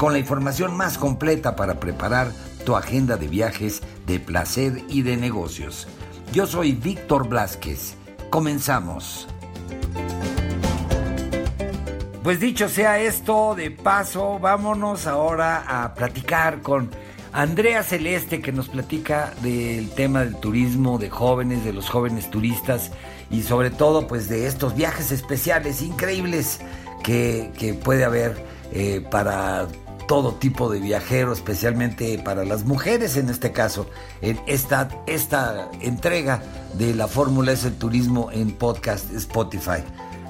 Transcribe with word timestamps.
con 0.00 0.14
la 0.14 0.18
información 0.18 0.78
más 0.78 0.96
completa 0.96 1.56
para 1.56 1.78
preparar 1.78 2.32
tu 2.64 2.74
agenda 2.74 3.18
de 3.18 3.28
viajes, 3.28 3.82
de 4.06 4.18
placer 4.18 4.82
y 4.88 5.02
de 5.02 5.18
negocios. 5.18 5.88
Yo 6.32 6.46
soy 6.46 6.72
Víctor 6.72 7.28
Blasquez. 7.28 7.96
Comenzamos. 8.30 9.28
Pues 12.22 12.40
dicho 12.40 12.70
sea 12.70 12.98
esto, 12.98 13.54
de 13.54 13.70
paso, 13.70 14.38
vámonos 14.38 15.06
ahora 15.06 15.64
a 15.68 15.92
platicar 15.92 16.62
con 16.62 16.90
Andrea 17.34 17.82
Celeste, 17.82 18.40
que 18.40 18.52
nos 18.52 18.70
platica 18.70 19.34
del 19.42 19.90
tema 19.90 20.20
del 20.20 20.36
turismo, 20.36 20.96
de 20.96 21.10
jóvenes, 21.10 21.62
de 21.62 21.74
los 21.74 21.90
jóvenes 21.90 22.30
turistas 22.30 22.90
y 23.30 23.42
sobre 23.42 23.68
todo 23.68 24.08
pues 24.08 24.30
de 24.30 24.46
estos 24.46 24.74
viajes 24.74 25.12
especiales 25.12 25.82
increíbles 25.82 26.60
que, 27.02 27.78
puede 27.84 28.04
haber 28.06 28.42
eh, 28.72 29.04
para 29.10 29.68
todo 30.10 30.34
tipo 30.34 30.68
de 30.68 30.80
viajero, 30.80 31.32
especialmente 31.32 32.18
para 32.18 32.44
las 32.44 32.64
mujeres 32.64 33.16
en 33.16 33.28
este 33.28 33.52
caso, 33.52 33.88
en 34.22 34.40
esta, 34.48 34.88
esta 35.06 35.70
entrega 35.80 36.42
de 36.74 36.96
la 36.96 37.06
Fórmula 37.06 37.52
es 37.52 37.64
el 37.64 37.78
turismo 37.78 38.28
en 38.32 38.50
podcast 38.50 39.08
Spotify. 39.12 39.84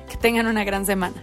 Que 0.08 0.16
tengan 0.16 0.46
una 0.46 0.64
gran 0.64 0.86
semana. 0.86 1.22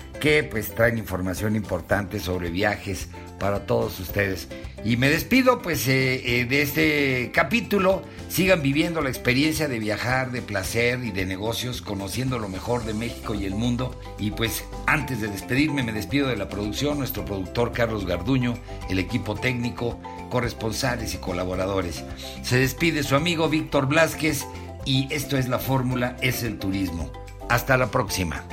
que 0.19 0.43
pues 0.43 0.73
traen 0.73 0.97
información 0.97 1.55
importante 1.55 2.19
sobre 2.19 2.49
viajes 2.49 3.07
para 3.39 3.65
todos 3.65 3.99
ustedes. 3.99 4.47
Y 4.83 4.97
me 4.97 5.09
despido 5.09 5.61
pues 5.61 5.87
eh, 5.87 6.41
eh, 6.41 6.45
de 6.45 6.61
este 6.61 7.31
capítulo. 7.33 8.03
Sigan 8.29 8.61
viviendo 8.61 9.01
la 9.01 9.09
experiencia 9.09 9.67
de 9.67 9.79
viajar, 9.79 10.31
de 10.31 10.41
placer 10.41 11.03
y 11.03 11.11
de 11.11 11.25
negocios, 11.25 11.81
conociendo 11.81 12.39
lo 12.39 12.49
mejor 12.49 12.85
de 12.85 12.93
México 12.93 13.35
y 13.35 13.45
el 13.45 13.55
mundo. 13.55 13.99
Y 14.17 14.31
pues 14.31 14.63
antes 14.87 15.21
de 15.21 15.27
despedirme 15.27 15.83
me 15.83 15.91
despido 15.91 16.29
de 16.29 16.37
la 16.37 16.49
producción, 16.49 16.97
nuestro 16.99 17.25
productor 17.25 17.73
Carlos 17.73 18.05
Garduño, 18.05 18.53
el 18.89 18.99
equipo 18.99 19.35
técnico, 19.35 19.99
corresponsales 20.29 21.13
y 21.13 21.17
colaboradores. 21.17 22.03
Se 22.41 22.57
despide 22.57 23.03
su 23.03 23.15
amigo 23.15 23.49
Víctor 23.49 23.87
Blázquez 23.87 24.45
y 24.85 25.07
esto 25.11 25.37
es 25.37 25.47
la 25.49 25.59
fórmula, 25.59 26.15
es 26.21 26.43
el 26.43 26.57
turismo. 26.57 27.11
Hasta 27.49 27.77
la 27.77 27.91
próxima. 27.91 28.45